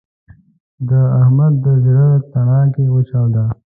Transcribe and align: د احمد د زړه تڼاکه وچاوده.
د 0.89 0.91
احمد 1.21 1.53
د 1.63 1.67
زړه 1.85 2.07
تڼاکه 2.31 2.83
وچاوده. 2.93 3.45